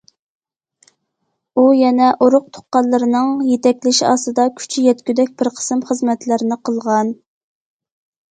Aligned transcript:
ئۇ 1.55 1.65
يەنە 1.79 2.05
ئۇرۇق 2.27 2.47
تۇغقانلىرىنىڭ 2.57 3.29
يېتەكلىشى 3.49 4.07
ئاستىدا 4.13 4.47
كۈچى 4.61 4.85
يەتكۈدەك 4.87 5.31
بىر 5.43 5.51
قىسىم 5.59 5.85
خىزمەتلەرنى 5.91 6.59
قىلغان. 6.71 7.13